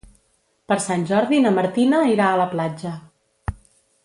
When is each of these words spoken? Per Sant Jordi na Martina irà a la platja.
Per 0.71 0.77
Sant 0.85 1.03
Jordi 1.11 1.41
na 1.45 1.51
Martina 1.59 2.01
irà 2.15 2.31
a 2.31 2.41
la 2.43 2.49
platja. 2.57 2.95